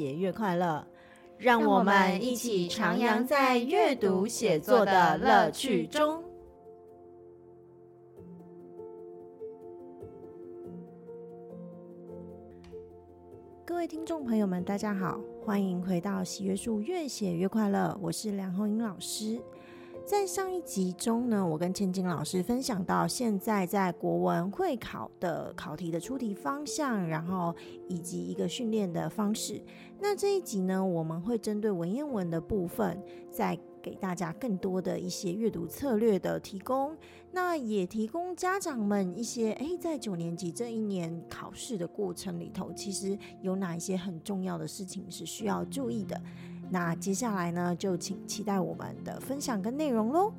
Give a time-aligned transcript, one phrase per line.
[0.00, 0.82] 写越快乐，
[1.36, 6.24] 让我们一起徜徉在阅读写作的乐趣中。
[13.66, 19.38] 各位听众朋友们，大家好，欢迎回到喜悦树越写越快乐，我是梁红英老师。
[20.10, 27.54] 在上一集中呢，我跟千金老师分享到，现在在国文会考的考题的出题方向，然后
[27.86, 29.62] 以及一个训练的方式。
[30.00, 36.96] 那这一集呢，我们会针对文言文的部分，再给大家更多的一些阅读策略的提供。
[37.30, 46.20] 那也提供家长们一些，诶，在九年级这一年考试的过程里头，其实有哪一些很重要的事情是需要注意的。
[46.72, 50.32] 那接下来呢，就请期待我们的分享跟内容喽。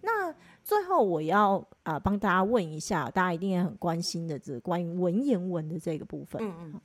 [0.00, 6.40] 那最后我要啊、帮大家问一下，大家一定也很关心的，这关于文言文的这个部分。
[6.40, 6.80] 嗯嗯，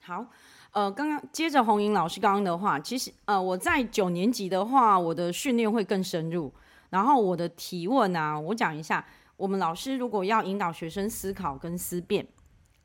[0.00, 0.24] 好，
[0.70, 6.52] 呃，刚刚接着虹莹老师刚刚的话，其实呃我在九年级的话，我的训练会更深入，
[6.90, 9.04] 然后我的提问啊，我讲一下。
[9.42, 12.24] 我们老师如果要引导学生思考跟思辨，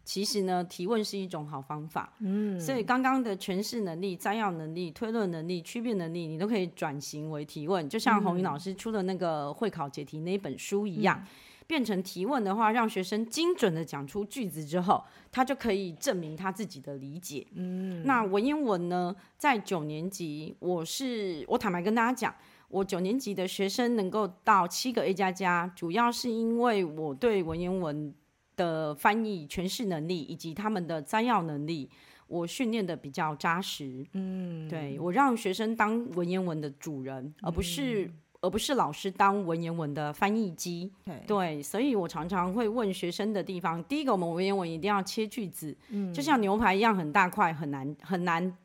[0.03, 2.11] 其实呢，提问是一种好方法。
[2.17, 7.87] 嗯，所以刚刚的诠释能力、摘要能力、推论能力、区别能力，你都可以转型为提问。
[7.87, 11.27] 就像虹莹老师出的那个会考解题那一本书一样，嗯、
[11.67, 17.45] 变成提问的话，让学生精准的讲出句子之后，他就可以证明他自己的理解。
[17.53, 22.33] 嗯，那文言文呢，在九年级，我是我坦白跟大家讲。
[22.69, 28.13] 我九年级的学生能够到七个 A 加加，主要是因为我对文言文
[28.55, 31.89] 的翻译诠释能力以及他们的摘要能力，
[32.27, 34.05] 我训练的比较扎实。
[34.11, 40.91] 嗯，对，我让学生当文言文的主人，而不是、嗯、而不是老师当文言文的翻译机。
[41.05, 48.57] 对，对，所以我常常会问学生的地方，第一个，我们文言文一定要切句子，嗯，就像牛排一样很大块，很难很难。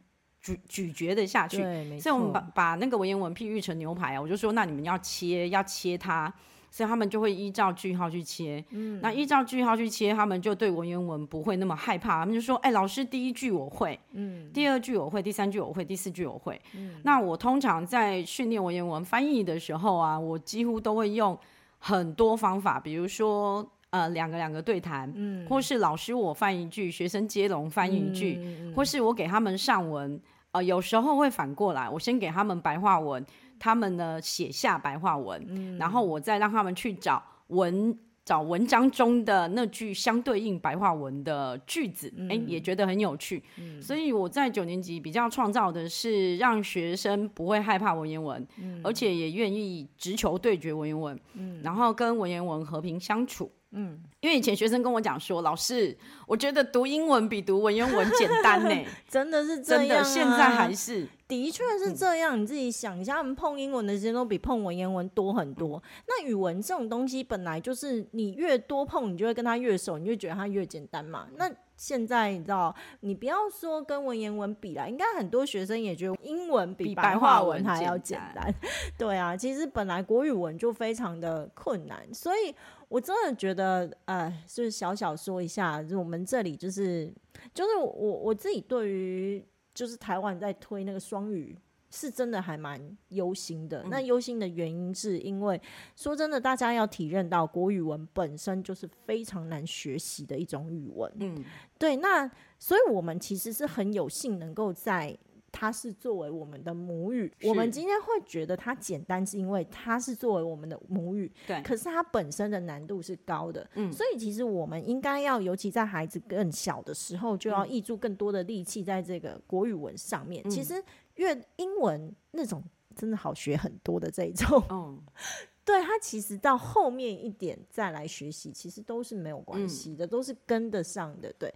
[0.42, 1.58] 咀咀嚼的下去，
[2.00, 6.32] 所以我们把把那个文言文譬喻成牛排啊，我就说那你们要切，要切它，
[6.68, 8.64] 所以他们就会依照句号去切。
[8.70, 12.18] 嗯，那依照句号去切，他们就对文言文不会那么害怕。
[12.20, 16.60] 他们就说，哎、欸，老师第一句我会，嗯，第二句我会，第三句我会，第四句我会。
[16.74, 21.38] 嗯，那我通常在训练文言文翻译的时候啊，我几乎都会用
[21.78, 30.20] 很多方法，比如说呃两个两个对谈，嗯，或是老师我翻一句，学生接龙翻一句，嗯、或是我给他们上文。
[30.52, 33.24] 呃，有时候会反过来，我先给他们白话文，
[33.58, 43.42] 他们呢写下白话文，嗯，然后我再让他们去找文找文章中的那句相对应白话文的句子，哎，嗯，也觉得很有趣。
[43.58, 53.50] 嗯，所以我在九年级比较创造的是让学生不会害怕文言文，嗯，而且也愿意直球对决文言文，嗯，然后跟文言文和平相处。
[53.74, 55.96] 嗯，因为以前学生跟我讲说，老师，
[56.26, 62.40] 我觉得读英文比读文言文简单呢， 真的是这样，啊，真的，现在还是，的确是这样。
[62.40, 65.78] 你自己想一下，他们碰英文的时间都比碰文言文多很多。
[65.78, 71.26] 嗯、那语文这种东西本来就是你越多碰，你就会跟他越熟，你就觉得他越简单嘛。
[71.36, 78.44] 那现在你知道，你不要说跟文言文比啦，应该很多学生也觉得英文比白话文还要简单。
[78.44, 82.54] 简单 对啊，其实本来国语文就非常的困难，所以
[82.92, 87.10] 我真的觉得，呃，就是小小说一下，就我们这里就是，
[87.54, 89.42] 就是我我自己对于
[89.72, 91.56] 就是台湾在推那个双语。
[91.94, 93.84] 是真的还蛮忧心的。
[93.90, 95.60] 那忧心的原因是因为，
[95.94, 101.12] 说真的，大家要体认到国语文本身就是非常难学习的一种语文。
[101.20, 101.44] 嗯，
[101.78, 101.96] 对。
[101.96, 102.26] 那
[102.58, 105.14] 所以我们其实是很有幸能够在
[105.52, 107.32] 它是作为我们的母语。
[107.44, 111.30] 我们今天会觉得它简单，是因为它是作为我们的母语。
[111.46, 111.62] 对。
[111.62, 113.64] 可是它本身的难度是高的。
[113.74, 113.92] 嗯。
[113.92, 120.48] 所以其实我们应该要，尤其在孩子更小的时候，就要挹注更多的力气在这个国语文上面。
[120.50, 120.82] 其实。
[121.16, 122.64] 越英文那种
[122.96, 124.98] 真的好学很多的这一种，嗯，
[125.62, 131.30] 对，他其实到后面一点再来学习，其实都是没有关系的，嗯，都是跟得上的。
[131.38, 131.54] 对，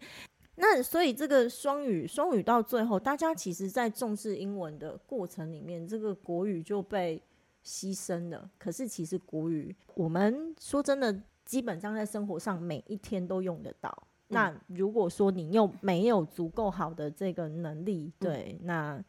[0.57, 7.23] 那所以这个双语，双语到最后，大家其实在重视英文的过程里面，这个国语就被
[7.65, 8.51] 牺牲了。
[8.59, 11.15] 可是其实国语，我们说真的，
[11.45, 13.91] 基本上在生活上每一天都用得到。
[14.29, 19.05] 嗯，那如果说你又没有足够好的这个能力，对，嗯，那。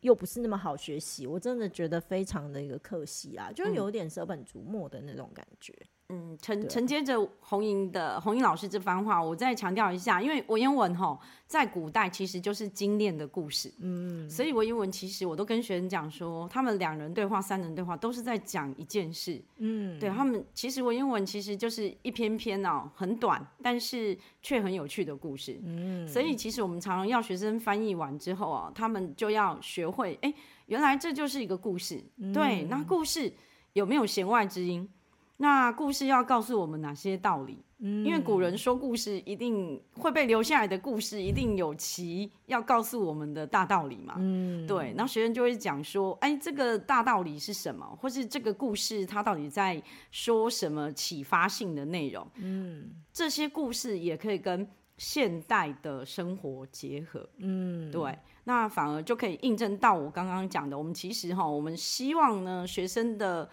[0.00, 5.74] 又不是那么好学习，我真的觉得非常的一个可惜啊，就是有点舍本逐末的那种感觉。
[6.03, 6.03] 嗯，
[6.40, 30.32] 承承接着红莹的红莹老师这番话，我再强调一下，因为文言文哈，在古代其实就是精炼的故事，嗯，所以文言文其实我都跟学生讲说，他们两人对话、三人对话都是在讲一件事，嗯，对他们其实文言文其实就是一篇篇哦，很短，但是却很有趣的故事，嗯，所以其实我们常常要学生翻译完之后啊，他们就要学会，哎，
[30.66, 33.32] 原来这就是一个故事，嗯、对，那故事
[33.72, 34.86] 有没有弦外之音？
[35.36, 37.58] 那故事要告诉我们哪些道理？
[37.80, 44.14] 嗯，因为古人说故事一定会被留下来的故事，一定有其要告诉我们的大道理嘛。
[44.16, 44.94] 嗯，对。
[44.96, 47.84] 那学生就会讲说，哎，这个大道理是什么？
[48.00, 49.82] 或是这个故事它到底在
[50.12, 52.24] 说什么启发性的内容？
[52.36, 54.66] 嗯，这些故事也可以跟
[54.96, 57.28] 现代的生活结合。
[57.38, 58.16] 嗯，对。
[58.44, 63.50] 那反而就可以印证到我刚刚讲的，我们其实哈，我们希望呢，学生的。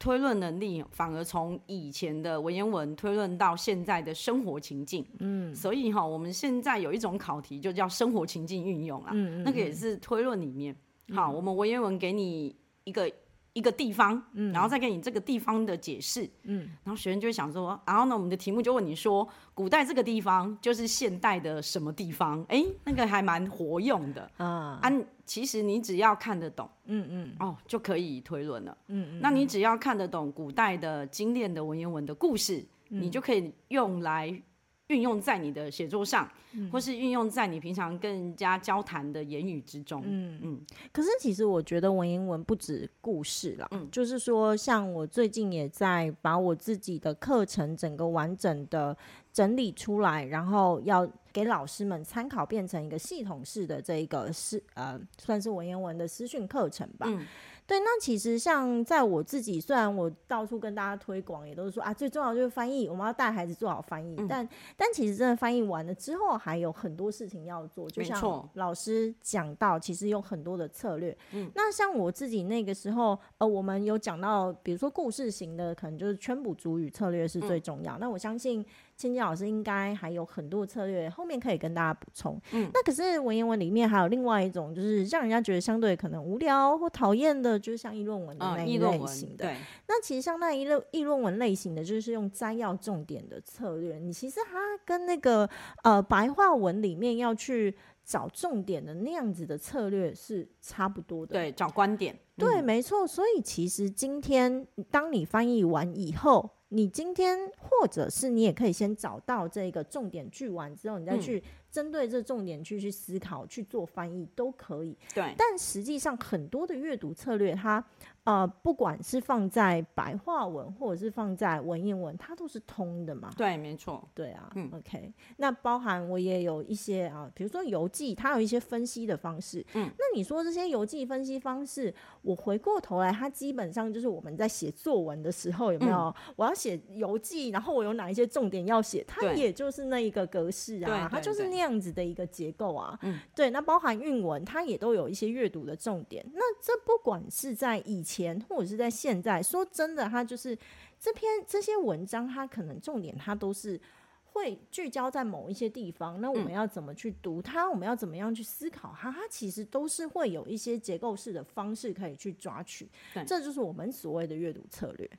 [0.00, 10.74] 推论能力反而从以前的文言文推论到现在的生活情境，嗯，所以哈，我们现在有一种考题就叫生活情境运用啊，嗯，那个也是推论里面，
[11.14, 13.08] 好，我们文言文给你一个。
[13.52, 22.44] 一个地方，嗯，然后再给你这个地方的解释，嗯，然后学生就会想说，然后呢，我们的题目就问你说，古代这个地方就是现代的什么地方？
[22.48, 24.92] 哎，那个还蛮活用的，啊，啊，
[25.26, 34.42] 其实你只要看得懂，嗯嗯，哦，就可以推论了，嗯嗯，那你只要看得懂古代的精炼的文言文的故事，嗯，你就可以用来。
[34.90, 40.02] 运用在你的写作上，嗯、或是运用在你平常跟人家交谈的言语之中。
[40.04, 40.60] 嗯嗯。
[40.92, 48.96] 可是其实我觉得文言文不止故事啦，嗯，就是说，像我最近也在把我自己的课程整个完整的
[49.32, 57.06] 整理出来，然后要给老师们参考，变成一个系统式的这一个是呃，算是文言文的私训课程吧。
[57.08, 57.24] 嗯
[57.70, 64.16] 对，那其实像在我自己，虽然我到处跟大家推广，也都是说啊，最重要就是翻译，我们要带孩子做好翻译。
[64.18, 67.88] 嗯、但但其实真的翻译完了之后，还有很多事情要做。
[67.88, 71.16] 就像老师讲到，其实有很多的策略。
[71.30, 77.96] 嗯，那像我自己那个时候，呃，我们有讲到，比如说故事型的，可能就是圈补主语策略是最重要。
[77.98, 78.66] 嗯、那我相信。
[79.00, 82.38] 芊芊老师应该还有很多策略，后面可以跟大家补充。
[82.52, 89.46] 嗯，那可是文言文里面还有另外一种，就是让人家觉得相对可能无聊或讨厌的，就是像议论文的那一类型的。
[89.46, 89.56] 嗯、对，
[89.88, 93.98] 那其实像那一类议论文类型的，就是用摘要重点的策略。
[93.98, 95.48] 你其实它跟那个
[95.82, 97.74] 呃白话文里面要去
[98.04, 101.32] 找重点的那样子的策略是差不多的。
[101.32, 102.14] 对，找观点。
[102.36, 103.06] 对，嗯、没错。
[103.06, 106.50] 所以其实今天当你翻译完以后。
[106.70, 114.96] 你今天，或者是你也可以先找到这个重点句完之后，你再去针对这重点句去思考、去做翻译都可以。
[115.14, 117.84] 对，但实际上很多的阅读策略，它。
[118.24, 123.30] 呃，不管是放在白话文，或者是放在文言文，它都是通的嘛？
[123.36, 124.06] 对，没错。
[124.14, 125.12] 对啊，嗯，OK。
[125.38, 129.64] 那包含我也有一些啊，比如说游记，它有一些分析的方式。
[129.74, 135.96] 嗯，那你说这些游记分析方式，我回过头来，它基本上就是我们在写作文的时候有没有？
[135.96, 139.02] 嗯、我要写游记，然后我有哪一些重点要写？
[139.08, 142.98] 它也就是那一个格式啊，它就是那样子的一个结构啊。
[143.02, 143.48] 嗯，对。
[143.50, 146.24] 那包含韵文，它也都有一些阅读的重点。
[146.34, 148.09] 那这不管是在以前
[148.48, 150.56] 或者是在现在，说真的，它就是
[150.98, 153.80] 这篇这些文章，它可能重点它都是
[154.24, 156.20] 会聚焦在某一些地方。
[156.20, 157.68] 那我们要怎么去读它？
[157.68, 159.10] 我们要怎么样去思考它？
[159.10, 162.88] 它其实都是会有一些结构式的方式可以去抓取。
[163.14, 165.10] 对，这就是我们所谓的阅读策略。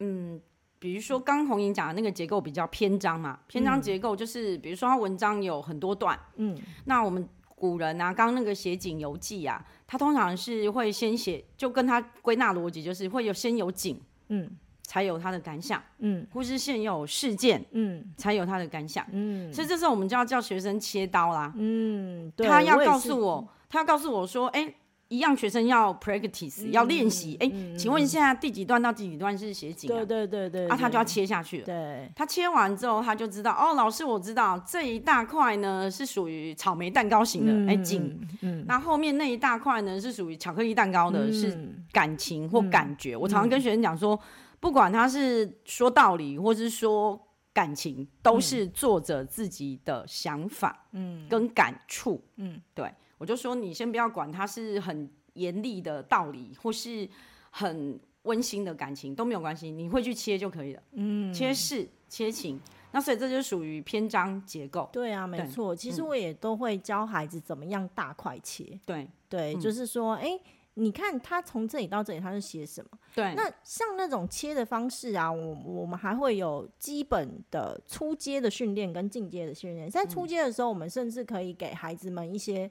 [0.00, 0.40] 嗯，
[0.78, 6.18] 比如说刚红莹讲的那个结构比较篇章嘛，篇章结构就是比如说它文章有很多段。
[6.36, 7.28] 嗯，那我们。
[7.58, 14.50] 古人啊，刚刚那个写景游记啊，他通常是会先写，就跟他归纳逻辑就是会有先有景，嗯，
[14.82, 24.74] 才有他的感想，嗯，或是先有事件，嗯，才有他的感想，嗯，所以这时候我们就要叫学生切刀啦，嗯，对，他要告诉我，我他要告诉我说，哎、欸。
[25.08, 27.34] 一样，学生要 practice，、嗯、要练习。
[27.40, 29.96] 哎、请问现在第几段到第几段是写景、啊？
[29.96, 30.68] 对对对对。
[30.68, 31.64] 啊，他就要切下去了。
[31.64, 32.12] 对。
[32.14, 38.38] 他切完之后，他就知道哦，老师，我知道这一大块呢是属于草莓蛋糕型的，哎、嗯，景、欸。
[38.42, 38.64] 嗯。
[38.66, 41.58] 那后面那一大块呢是属于巧克力蛋糕的，嗯、是
[41.90, 43.14] 感情或感觉。
[43.14, 44.18] 嗯、我常常跟学生讲说，
[44.60, 47.18] 不管他是说道理或是说
[47.54, 52.92] 感情，都是作者自己的想法，嗯，跟感触，嗯，对。
[53.18, 57.08] 我就说，你先不要管它是很严厉的道理，或是
[57.50, 60.82] 很温馨的感情都没有关系，你会去切就可以了。
[60.92, 62.60] 嗯，切事切情，
[62.92, 64.88] 那所以这就属于篇章结构。
[64.92, 65.74] 对啊，没错。
[65.74, 68.78] 其实我也都会教孩子怎么样大块切。
[68.84, 70.42] 对对，就是说，哎、欸，
[70.74, 72.98] 你看他从这里到这里他是写什么？
[73.14, 73.34] 对。
[73.34, 79.88] 那像那种切的方式啊，我我们还会有基本的初阶的训练跟进阶的训练。
[79.88, 82.70] 在初阶的时候，我们甚至可以给孩子们一些。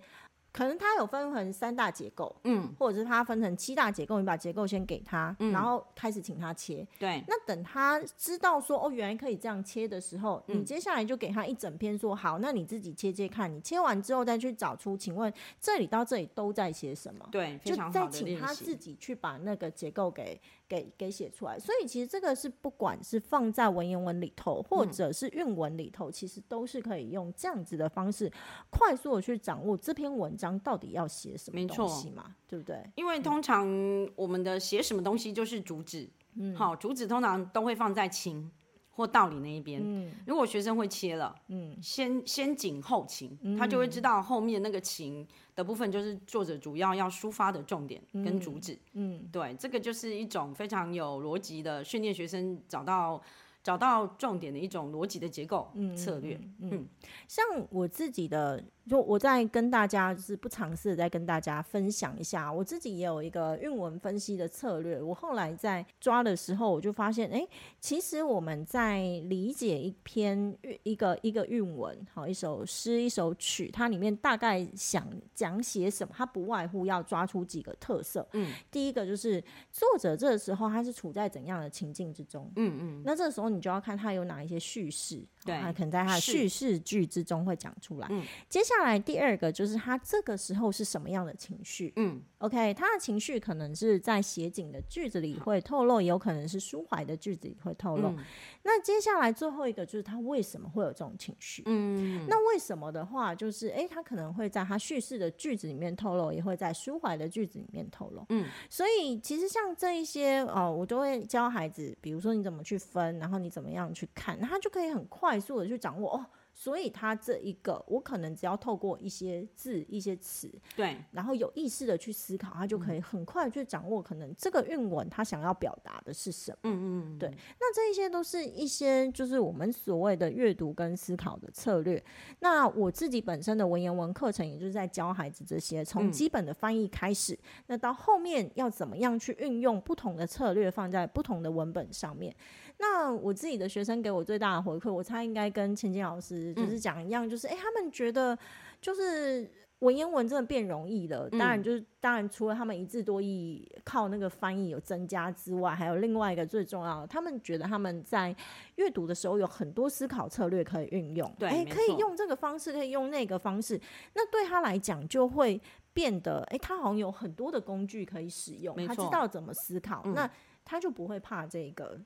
[0.58, 7.24] 可能它有分成三大结构，嗯，或者是它分成七大结构，你把结构先给他，嗯，然后开始请他切，对。
[7.28, 17.28] 那等他知道说哦，原来可以这样切的时候，嗯，你接下来就给他一整篇说好，那你自己切切看，你切完之后再去找出，请问这里到这里都在写什么？
[17.32, 20.42] 对，就再请他自己去把那个结构给。
[20.68, 28.32] 给给写出来，所以其实这个是不管是放在文言文里头，或者是韵文里头，嗯，其实都是可以用这样子的方式，
[28.70, 32.84] 快速的去掌握这篇文章到底要写什么东西嘛，对不对？
[32.96, 33.68] 因为通常
[34.16, 38.52] 我们的写什么东西就是主旨，嗯，好，主旨通常都会放在情
[38.98, 45.26] 或道理那一边，嗯，如果学生会切了，嗯，先先紧后情，他就会知道后面那个情。
[45.56, 53.20] 的部分就是作者主要要抒发的重点跟主旨，嗯，嗯，对，这个就是一种非常有逻辑的训练学生找到。
[53.68, 56.88] 找到重点的一种逻辑的结构策略，嗯，嗯，
[57.28, 65.02] 像我自己的，就我在跟大家就是不尝试的在跟大家分享一下，我自己也有一个韵文分析的策略。
[65.02, 67.50] 我后来在抓的时候，我就发现，哎、欸，
[67.82, 75.06] 其实我们在理解一篇一个一个韵文，好，一首诗一首曲，它里面大概想
[75.36, 78.26] 讲写什么，它不外乎要抓出几个特色。
[78.32, 79.44] 嗯，第一个就是
[79.74, 82.50] 作者这个时候他是处在怎样的情境之中？
[82.56, 88.08] 嗯嗯，那这个时候你你就要看它有哪一些叙事，对，他可能在他的叙事句之中会讲出来。
[88.12, 91.92] 嗯，接下来第二个就是他这个时候是什么样的情绪？
[91.96, 98.10] 嗯，OK，他的情绪可能是在写景的句子里会透露，也有可能是抒怀的句子里会透露。
[98.10, 98.18] 嗯，
[98.64, 101.64] 那接下来最后一个就是他为什么会有这种情绪？
[101.66, 108.26] 嗯，那为什么的话，就是哎，他可能会在他叙事的句子里面透露，也会在抒怀的句子里面透露。
[108.30, 113.78] 嗯，所以其实像这一些哦，我都会教孩子，比如说你怎么去分，然后你怎么样。
[113.94, 116.26] 去看，那他就可以很快速的去掌握哦。
[116.60, 126.58] 所以他这一个，我可能只要透过一些字、一些词，对，然后有意识的去思考，他就可以很快去掌握可能这个韵文他想要表达的是什么。
[126.64, 127.30] 嗯嗯，对。
[127.30, 132.04] 那这一些都是一些就是我们所谓的阅读跟思考的策略。
[132.40, 142.36] 那我自己本身的文言文课程，也就是在教孩子这些，从基本的翻译开始，嗯，那到后面要怎么样去运用不同的策略放在不同的文本上面。
[142.80, 148.38] 那我自己的学生给我最大的回馈，我猜应该跟千金老师就是讲一样，就是哎、嗯欸，他们觉得
[148.80, 151.30] 就是文言文真的变容易了。
[151.32, 158.36] 当然，就是当然除了他们一字多义靠那个翻译有增加之外，还有另外一个最重要的，他们觉得他们在
[158.76, 161.32] 阅读的时候有很多思考策略可以运用。
[161.40, 163.80] 对，哎、欸，可以用这个方式，可以用那个方式。
[164.14, 165.60] 那对他来讲就会
[165.94, 170.30] 变得，哎、欸，他好像有很多的工具可以使用，他知道怎么思考，嗯、那
[170.64, 172.00] 他就不会怕这个。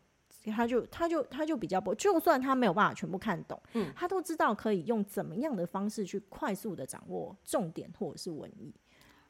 [0.50, 8.74] 他就他就他就比较不，就算他没有办法全部看懂，嗯，他都知道可以用怎么样的方式去快速的掌握重点或者是文意，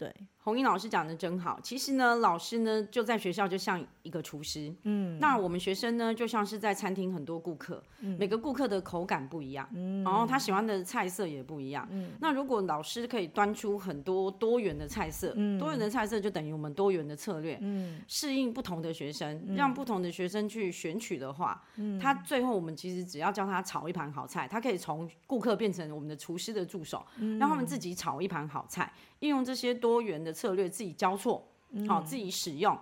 [0.01, 0.11] 对。
[0.43, 1.59] 红英老师讲的真好。
[1.61, 28.91] 其实呢，老师呢就在学校就像一个厨师，嗯，那我们学生呢就像是在餐厅很多顾客，嗯，每个顾客的口感不一样，嗯，然后他喜欢的菜色也不一样，嗯，那如果老师可以端出很多多元的菜色，嗯，多元的菜色就等于我们多元的策略，嗯，适应不同的学生，嗯，让不同的学生去选取的话，嗯，他最后我们其实只要教他炒一盘好菜，他可以从顾客变成我们的厨师的助手，嗯，让他们自己炒一盘好菜，
[29.21, 30.31] 应用这些多元的。
[30.31, 31.47] 策略自己交错，
[31.87, 32.75] 好、自己使用，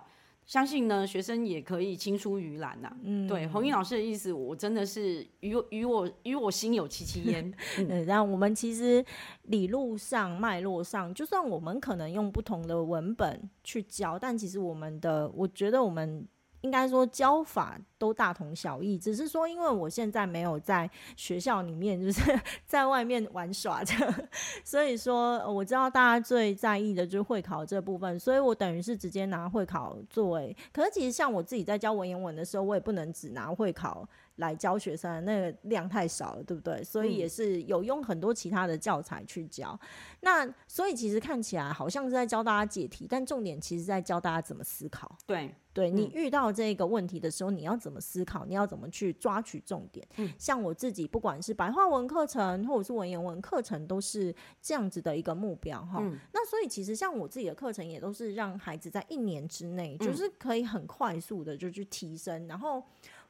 [0.46, 2.96] 相信呢学生也可以青出于蓝呐、啊。
[3.02, 7.52] 嗯，对，红英老师的意思，我真的是与与我与我心有戚戚焉。
[7.76, 9.04] 嗯，然后我们其实
[9.42, 16.26] 理路上脉络上，就算我们可能用不同的文本去教，但其实我们的，我觉得我们。
[16.62, 24.28] 应该说教法都大同小异，只是说因为我现在没有在学校里面，就是 在外面玩耍的，
[24.64, 30.56] 所以说我知道大家最在意的就是会考这部分，所以我等于是直接拿会考作为。
[30.72, 34.06] 可是其实像我自己在教文言文的时候，我也不能只拿会考
[34.40, 36.82] 来教学生，那个量太少了，对不对？
[36.82, 39.78] 所以也是有用很多其他的教材去教。
[40.22, 45.16] 那所以其实看起来好像是在教大家解题，但重点其实在教大家怎么思考。
[45.24, 45.54] 对。
[45.72, 48.44] 对，你遇到这个问题的时候，你要怎么思考？
[48.44, 50.04] 你要怎么去抓取重点？
[50.16, 56.00] 嗯，像我自己，不管是白话文课程或者是文言文课程，都是这样子的一个目标哈。
[56.00, 62.82] 嗯，那所以其实像我自己的课程，也都是让孩子在一年之内，就是可以很快速的就去提升，然后。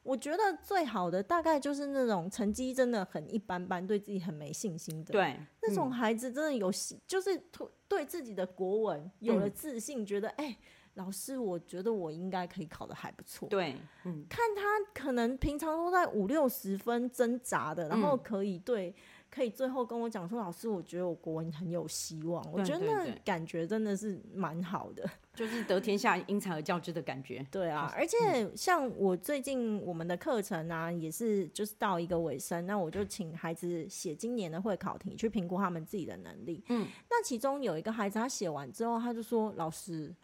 [0.03, 5.13] 我觉得最好的大概就是那种成绩真的很一般般，对自己很没信心的。
[5.13, 6.71] 对，那种孩子真的有，
[7.07, 7.43] 就是
[7.89, 10.47] 对自己的国文有了自信，觉得哎。
[10.47, 10.57] 欸
[10.95, 13.49] 老师，我觉得我应该可以考的还不错。
[13.49, 18.93] 对，嗯，看他可能平常都在五六十分挣扎的，然后可以对，
[19.31, 22.45] 可以最后跟我讲说，老师，我觉得我国文很有希望。
[22.53, 27.47] 我觉得那感觉真的是蛮好的，就是得天下英才而教之的感觉。
[27.51, 28.17] 对啊，而且
[28.57, 36.65] 像我最近我们的课程啊，也是就是到一个尾声，那我就请孩子写今年的会考题，去评估他们自己的能力。
[36.69, 40.15] 嗯，那其中有一个孩子，他写完之后，他就说，老师。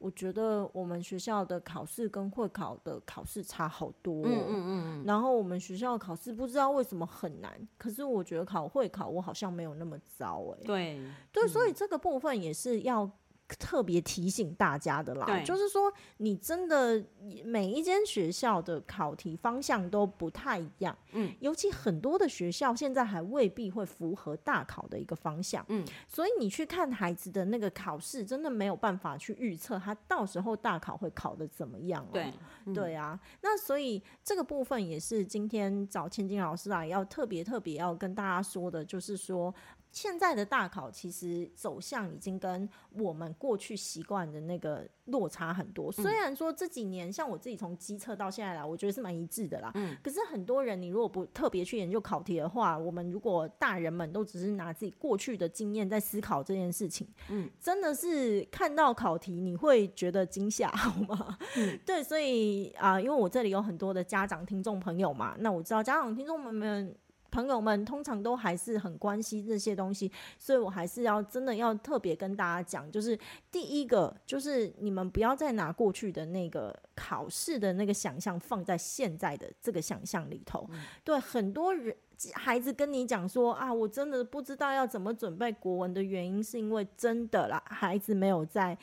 [0.00, 13.10] 我觉得我们学校的考试跟会考的考试差好多，嗯嗯嗯，然后我们学校考试不知道为什么很难，可是我觉得考会考我好像没有那么糟哎，对对，所以这个部分也是要。
[13.56, 17.04] 特别提醒大家的啦，就是说，你真的
[17.44, 32.32] 每一间学校的考题方向都不太一样，嗯，尤其很多的学校现在还未必会符合大考的一个方向，嗯，所以你去看孩子的那个考试，真的没有办法去预测他到时候大考会考的怎么样喔，对，
[32.74, 39.54] 对啊，那所以这个部分也是今天找千金老师来要特别特别要跟大家说的，就是说。
[39.92, 45.90] 现在的大考其实走向已经跟我们过去习惯的那个落差很多。
[45.90, 49.72] 虽然说这几年，像我自己从机测到现在来，我觉得是蛮一致的啦。
[49.74, 49.96] 嗯。
[50.02, 61.36] 可是很多人，你如果不特别去研究考题的话，我们如果大人们都只是拿自己过去的经验在思考这件事情，嗯，真的是看到考题你会觉得惊吓，好吗？
[61.56, 61.78] 嗯。
[61.84, 66.94] 对，所以啊，因为我这里有很多的家长听众朋友嘛，那我知道家长听众们们。
[67.30, 73.18] 朋友们通常都还是很关心这些东西，所以我还是要真的要特别跟大家讲，就是
[73.50, 80.66] 第一个就是你们不要再拿过去的那个考试的那个想象放在现在的这个想象里头。
[80.72, 81.94] 嗯、对，很多人
[82.34, 88.76] 孩子跟你讲说啊，我真的不知道要怎么准备国文的原因，是因为真的啦，孩子没有在。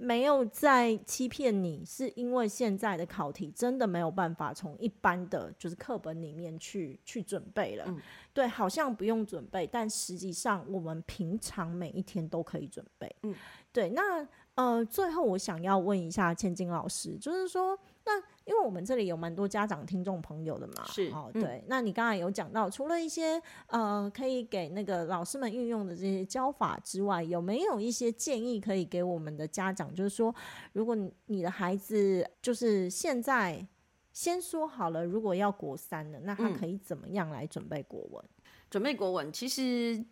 [0.00, 7.84] 没有在欺骗你，是因为现在的考题真的没有办法从一般的就是课本里面去去准备了。
[7.86, 8.00] 嗯。
[8.32, 13.14] 对，好像不用准备，但实际上我们平常每一天都可以准备。
[13.24, 13.34] 嗯，
[13.72, 13.90] 对。
[13.90, 14.26] 那
[14.60, 17.78] 呃，最后我想要问一下千金老师，就是说。
[18.02, 21.42] 那因为我们这里有蛮多家长听众朋友的嘛，是哦，对。
[21.42, 29.94] 嗯、那你刚才有讲到，除了一些呃可以给那个老师们运用的这些教法之外，有没有一些建议可以给我们的家长？
[29.94, 30.34] 就是说，
[30.72, 33.64] 如果你的孩子就是现在
[34.12, 38.24] 先说好了，如果要国三了，那他可以怎么样来准备国文？
[38.24, 40.02] 嗯、准备国文，其实。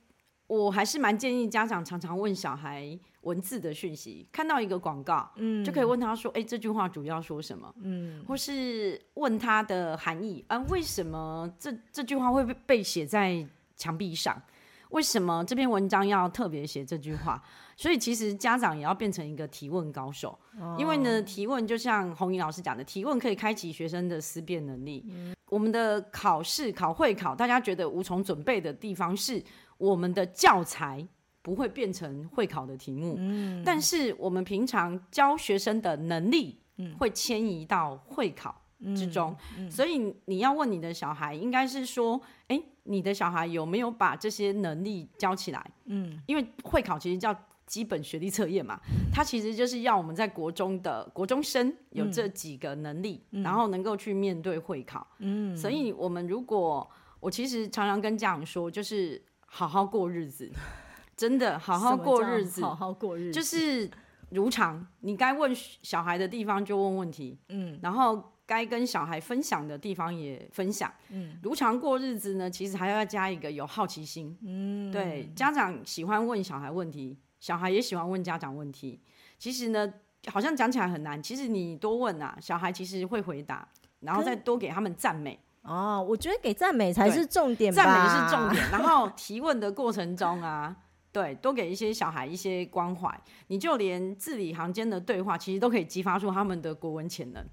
[0.49, 14.41] 我还是蛮建议家长常常问小孩文字的讯息，看到一个广告，嗯，就可以问他说：“哎、欸，这句话主要说什么？”嗯，或是问他的含义啊，为什么这这句话会被被写在墙壁上？
[14.89, 17.43] 为什么这篇文章要特别写这句话？
[17.77, 25.05] 所以其实家长也要变成一个提问高手，哦、因为呢，提问就像红英老师讲的，提问可以开启学生的思辨能力。
[25.11, 29.45] 嗯、我们的考试考会考，大家觉得无从准备的地方是。
[29.79, 31.07] 我们的教材
[31.41, 36.59] 不会变成会考的题目，嗯，但是我们平常教学生的能力，
[36.99, 38.61] 会迁移到会考
[38.95, 45.71] 之中，嗯嗯，所以你要问你的小孩，应该是说，诶，你的小孩有没有把这些能力教起来？
[45.87, 48.79] 嗯，因为会考其实叫基本学历测验嘛，
[49.13, 55.07] 它其实就是要我们在国中的国中生有这几个能力，嗯，然后能够去面对会考。
[55.21, 56.87] 嗯，所以我们如果
[57.21, 59.23] 我其实常常跟家长说，就是。
[59.51, 60.51] 好好过日子，
[61.17, 63.33] 真的好好过日子，好好过日子？
[63.33, 63.91] 就是
[64.31, 64.87] 如常。
[65.01, 79.01] 你该问小孩的地方就问问题，嗯，然后该跟小孩分享的地方也分享，嗯，如常过日子呢，其实还要加一个有好奇心，嗯，对，家长喜欢问小孩问题，小孩也喜欢问家长问题。
[79.39, 79.93] 其实呢，
[80.27, 83.67] 好像讲起来很难，其实你多问啊，小孩其实会回答，
[84.01, 85.39] 然后再多给他们赞美。
[85.69, 88.71] 哦，我觉得给赞美才是重点吧，赞美是重点。
[88.71, 90.75] 然后 提问的过程中啊，
[91.13, 93.09] 对，多给一些小孩一些关怀，
[93.49, 97.45] 你就连字里行间的对话，其实都可以激发出他们的国文潜能。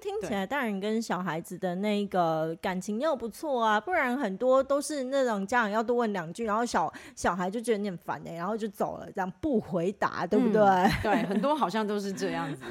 [0.00, 10.60] 听起来，大人跟小孩子的那个感情又不错啊，不然很多都是那种家长要多问两句，然后小小孩就觉得你很烦哎，然后就走了，这样不回答，对不对？
[10.62, 12.62] 嗯、 对，很多好像都是这样子。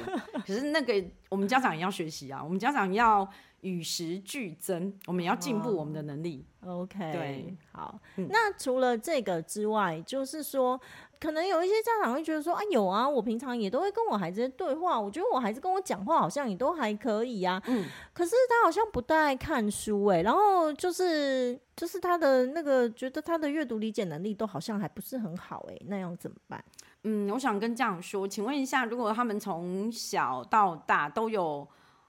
[0.46, 3.28] 可是那个我们家长也要学习啊，我们家长要。
[3.62, 6.46] 与时俱增，我们也要进步我们的能力。
[6.60, 7.98] Oh, OK，对，好。
[8.16, 10.80] 嗯、那除了这个之外，就是说，
[11.20, 17.62] 可能有一些家长会觉得说，啊，有啊，我平常也都会跟我孩子对话，我觉得我孩子跟我讲话好像也都还可以啊。
[17.66, 17.84] 嗯。
[18.12, 26.64] 可是他好像不太爱看书，哎，然后就是就是他的那个觉得他的阅读理解能力都好像还不是很好，哎，那样怎么办？
[27.04, 31.66] 嗯，我想跟家长说，请问一下，如果他们从小到大都有。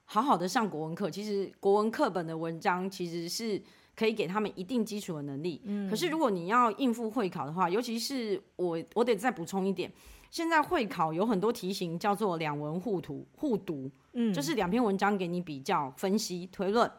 [0.09, 3.61] 好好的上国文课，其实国文课本的文章其实是
[3.97, 5.59] 可以给他们一定基础的能力。
[5.65, 9.91] 嗯，可是如果你要应付会考的话，尤其是我，我得再补充一点，
[10.29, 16.89] 现在会考有很多题型叫做两文互读，互读，嗯，就是两篇文章给你比较、分析、推论，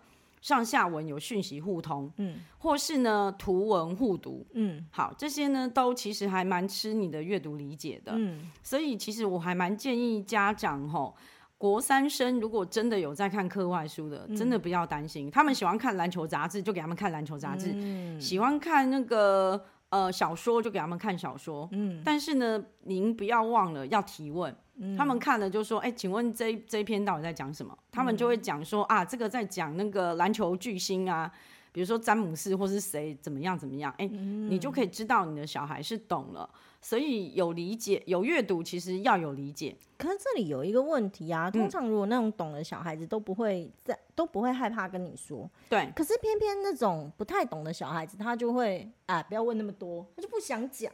[0.41, 11.15] 上下文有讯息互通，嗯，或是呢图文互读，嗯，好，这些呢都其实还蛮吃你的阅读理解的，嗯，所以其实我还蛮建议家长吼。
[11.59, 15.29] 国三生如果真的有在看课外书的，嗯、真的不要担心。
[15.29, 21.69] 他们喜欢看篮球杂志，就给他们看篮球杂志；嗯、喜欢看那个呃小说，就给他们看小说。
[21.73, 24.57] 嗯，但是呢，您不要忘了要提问。
[24.77, 31.31] 嗯、他们看了就说：“哎、欸，请问这这一篇到底在讲什么？”他们就会讲说：“啊，这个在讲那个篮球巨星啊。”
[31.73, 36.49] 比如说詹姆斯或是谁怎么样怎么样，哎、你就可以知道你的小孩是懂了，
[36.81, 39.77] 所以有理解有阅读，其实要有理解。
[39.97, 45.51] 可是这里有一个问题啊，通常如果那种懂的小孩子都不会在，嗯、都不会害怕跟你说。
[45.69, 45.91] 对。
[45.95, 50.93] 可是偏偏那种不太懂的小孩子，他就会啊，不要问那么多，他就不想讲。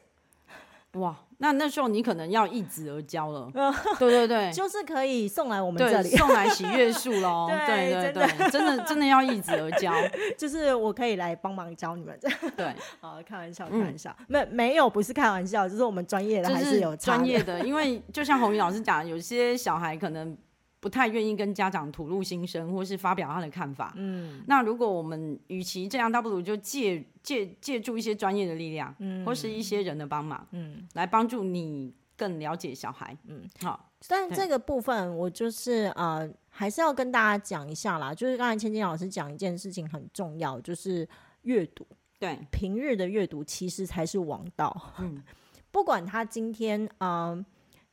[0.94, 3.50] 哇，那那时候你可能要一子而教了，
[3.98, 8.84] 对 对对， 就是可以送来我们这里，送来喜悦树喽， 对对对，真的。
[8.84, 9.92] 真的要一子而教，
[10.36, 12.18] 就是我可以来帮忙教你们，
[12.56, 20.36] 对，好，开玩笑，开玩笑，没没有，不是开玩笑，就是我们专业的还是有专业的，因为就像红云老师讲，有些小孩可能。
[20.84, 23.94] 不太愿意跟家长吐露心声，或是发表他的看法。
[23.96, 33.16] 嗯，那如果我们与其这样，倒不如就借借借助一些专业的力量，嗯，或是一些人的帮忙，嗯，来帮助你更了解小孩。
[33.24, 33.92] 嗯，好。
[34.06, 38.12] 但这个部分，我就是呃，还是要跟大家讲一下啦。
[38.12, 41.08] 就是刚才千金老师讲一件事情很重要，就是
[41.44, 41.86] 阅读。
[42.18, 44.92] 对，平日的阅读其实才是王道。
[44.98, 45.24] 嗯，
[45.72, 47.46] 不管他今天，嗯、呃，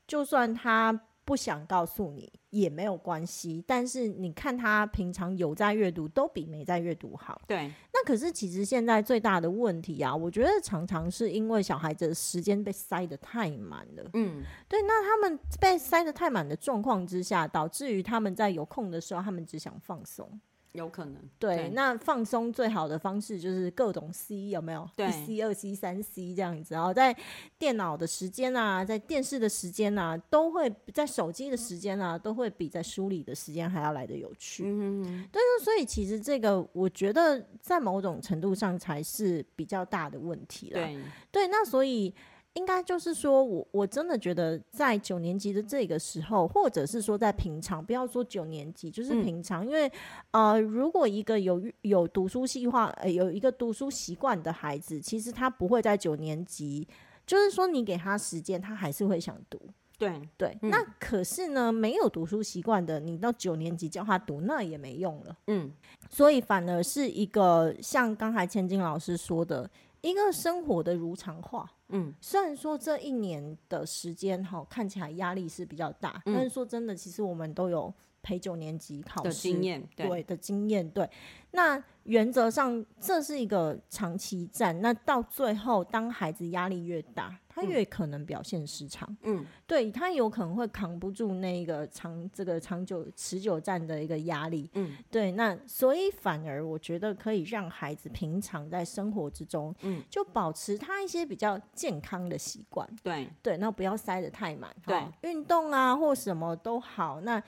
[0.05, 0.99] 就算他。
[1.23, 7.41] 不想告诉你也没有关系，但是你看他平常有在阅读，都比没在阅读好。
[7.47, 14.09] 对，那可是其实现在最大的问题啊，我觉得常常是因为小孩子的时间被塞得太满了。
[14.13, 20.39] 嗯，对，那他们被塞得太满的状况之下，导致于他们在有空的时候，他们只想放松。
[20.73, 24.89] 有可能，对，对，那放松最好的方式就是各种 C 有没有？
[24.95, 27.15] 对，一 C、二 C、三 C 这样子，然后在
[27.59, 34.63] 电脑的时间啊，在电视的时间啊，都会在手机的时间啊，都会比在书里的时间还要来得有趣。
[34.65, 40.79] 嗯哼，对，所以其实这个我觉得在某种程度上才是比较大的问题了。
[40.79, 40.99] 对，
[41.31, 42.13] 对，那所以。
[42.55, 49.91] 应该就是说，我我真的觉得，在九年级的这个时候，或者是说在平常，不要说九年级，就是平常，嗯、因为
[50.31, 56.85] 呃，如果一个有有读书计划，呃，有一个读书习惯的孩子，其实他不会在九年级，
[57.25, 59.57] 就是说你给他时间，他还是会想读。
[59.97, 65.37] 对对，嗯、那可是呢，没有读书习惯的，你到九年级教他读，那也没用了。
[65.47, 65.71] 嗯，
[66.09, 69.69] 所以反而是一个像刚才千金老师说的。
[70.01, 81.09] 一个生活的如常化，嗯，虽然说这一年的时间哈，看起来压力是比较大，嗯、但是说真的，其实我们都有陪九年级考试的经验，对，对的经验，对。
[81.53, 87.37] 那原则上这是一个长期战，那到最后，当孩子压力越大。
[87.53, 103.27] 他越可能表现失常，嗯，对，他有可能会扛不住那个长这个长久持久战的一个压力，嗯，对，那所以反而我觉得可以让孩子平常在生活之中，嗯，就保持他一些比较健康的习惯，对。
[103.43, 107.43] 对，那不要塞得太满，对，运动啊或什么都好，那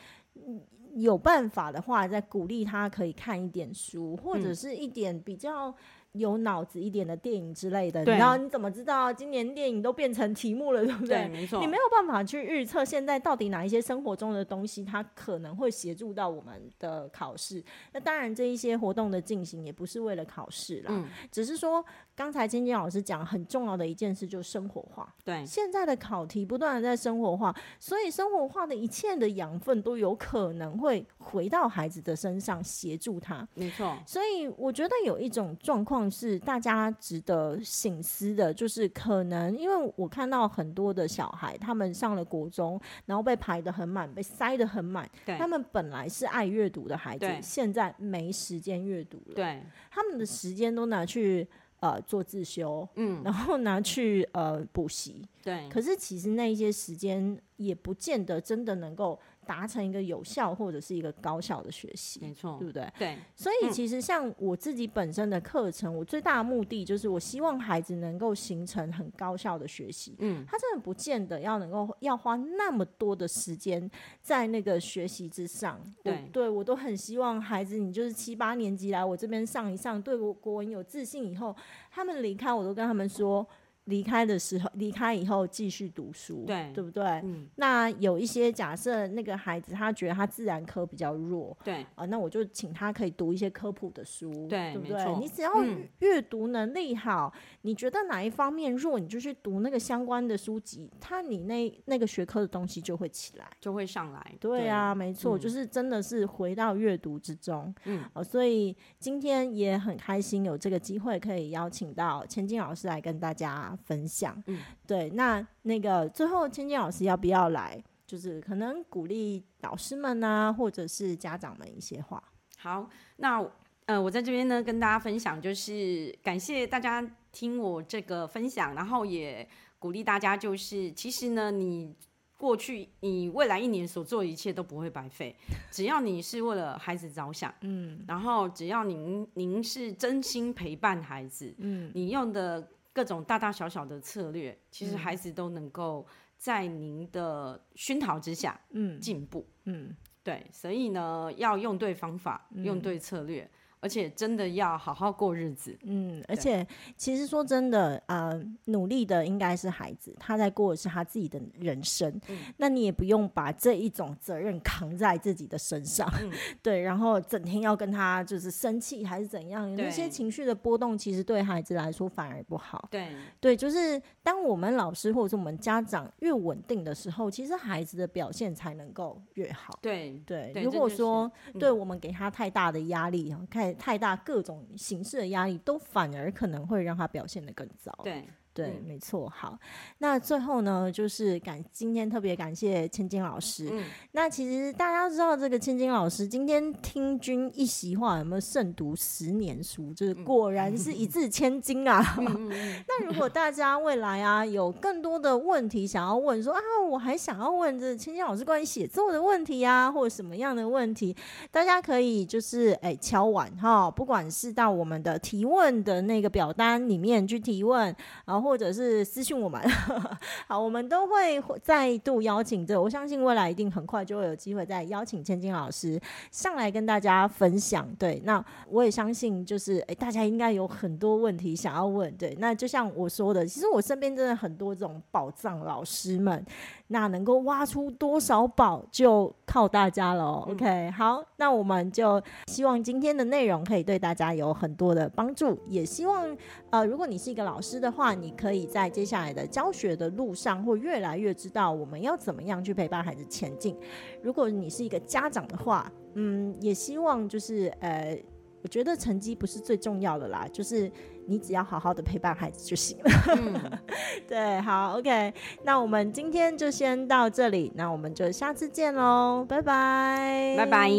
[0.95, 5.73] 有办法的话，再鼓励他可以看一点书，或者是一点比较。
[6.13, 11.17] 有脑子一点的电影之类的，然后你怎么知道今年电影都变成题目了，对不对？
[11.17, 11.59] 对，没错。
[11.59, 17.63] 你没有办法去预测现在到底哪一些生活中的东西，它可能会协助到我们的考试。
[17.91, 21.83] 那当然，这一些活动的进行也不是为了考试啦，嗯，只是说
[22.15, 25.11] 刚才金金老师讲很重要的一件事就是生活化。
[25.25, 33.47] 对，现在的考题不断的在生活化，所以生活化的一切的养分都有可能会回到孩子的身上协助他。
[33.55, 45.09] 没错，所以我觉得有一种状况是大家值得醒思的，就是可能因为我看到很多的小孩，他们上了国中，然后被排得很满，被塞得很满。
[45.25, 49.35] 对，他们本来是爱阅读的孩子，现在没时间阅读了。
[49.35, 51.47] 对，他们的时间都拿去。
[51.79, 55.67] 呃，做自修，嗯，然后拿去呃补习，对。
[55.69, 59.19] 可是其实那一些时间也不见得真的能够。
[59.45, 62.91] 达成一个有效或者是一个高效的学习，没错，对不对？
[62.97, 70.15] 对，所以其实像我自己本身的课程，我最大的目的就是我希望孩子能够形成很高效的学习。
[70.19, 73.89] 嗯，他真的不见得要能够要花那么多的时间
[74.21, 75.79] 在那个学习之上。
[76.03, 81.55] 对，我对我都很希望孩子，你就是七八年级来我这边上一上，对我国文有自信以后，
[81.91, 83.47] 他们离开我都跟他们说。
[83.85, 87.03] 离开的时候，离开以后继续读书，对，对不对？
[87.23, 87.47] 嗯。
[87.55, 95.15] 那有一些假设，那个孩子他觉得他自然科比较弱，对啊、呃，那我就请他可以读一些科普的书，对，对不对？
[95.19, 95.51] 你只要
[95.99, 104.35] 阅读能力好，嗯，你觉得哪一方面弱，你就去读那个相关的书籍，他你那那个学科的东西就会起来，就会上来。
[104.39, 114.41] 对啊，对没错，嗯，就是真的是回到阅读之中，嗯，呃，所以今天也很开心有这个机会可以邀请到千金老师来跟大家分享。
[114.47, 117.83] 嗯对，那那个最后千金老师要不要来？
[118.05, 122.21] 就是可能鼓励老师们啊，或者是家长们一些话。
[122.59, 123.43] 好，那
[123.85, 129.47] 呃，我在这边呢跟大家分享，就是感谢大家听我这个分享，然后也
[129.79, 131.95] 鼓励大家，就是其实呢，你
[132.37, 135.35] 过去你未来一年所做的一切都不会白费，
[135.71, 142.67] 只要你是为了孩子着想，嗯，然后只要您您是真心陪伴孩子，嗯，你用的。
[142.93, 146.05] 各种大大小小的策略，其实孩子都能够
[146.37, 153.49] 在您的熏陶之下，嗯，进步，嗯，对，所以呢，要用对方法，嗯，用对策略。
[153.83, 156.65] 而且真的要好好过日子，嗯，而且
[156.95, 166.31] 其实说真的，呃，努力的应该是孩子，他在过的是他自己的人生，嗯，那你也不用把这一种责任扛在自己的身上，嗯，
[166.63, 173.09] 对，然后整天要跟他就是生气还是怎样，那些情绪的波动，其实对孩子来说反而不好，对，
[173.41, 180.13] 对，就是当我们老师或者是我们家长越稳定的时候，其实孩子的表现才能够越好，对。
[180.25, 183.72] 对，对，如果说、嗯、对我们给他太大的压力，看。
[183.73, 187.91] 太大各种形式的压力，都反而可能会让他表现得更糟。
[188.03, 188.23] 对。
[188.53, 189.27] 对，嗯、没错。
[189.35, 189.57] 好，
[189.97, 193.67] 那最后呢，就是感今天特别感谢千金老师。
[193.71, 199.91] 嗯，那其实大家知道这个千金老师今天听君一席话，有没有胜读十年书？
[199.95, 202.15] 就是果然是一 字千金啊。
[202.19, 202.47] 嗯、
[202.87, 206.61] 那如果大家未来啊有更多的问题想要问说，说啊，
[206.91, 211.15] 我还想要问这千金老师关于写作的问题啊，或者什么样的问题，
[211.49, 218.42] 大家可以就是哎敲碗哈，不管是到我们的提问的那个表单里面去提问，然后。
[218.43, 219.61] 或者是私信我们，
[220.47, 225.99] 好，我们都会再度邀请这，我相信未来一定很快就会有机会再邀请千金老师
[226.31, 227.87] 上来跟大家分享。
[227.97, 232.11] 对，那我也相信，就是诶、欸，大家应该有很多问题想要问。
[232.17, 236.45] 对，那就像我说的，其实我身边真的很多这种宝藏老师们。
[236.87, 240.23] 那能够挖出多少宝，就靠大家了。
[240.47, 246.37] OK，好，那我们就希望今天的内容可以对大家有很多的帮助，也希望
[246.69, 253.77] 呃，如果你是一个老师的话，你可以在接下来的教学的路上，会越来越知道我们要怎么样去陪伴孩子前进。
[254.21, 258.17] 如果你是一个家长的话，嗯，也希望就是呃，
[258.61, 260.91] 我觉得成绩不是最重要的啦，就是。
[261.25, 263.05] 你只要好好的陪伴孩子就行了。
[263.37, 263.79] 嗯、
[264.27, 270.91] 对，好，OK，那我们今天就先到这里，那我们就下次见喽，拜拜，拜拜。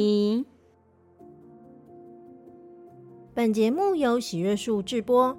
[3.35, 5.39] 本节目由喜悦树制播，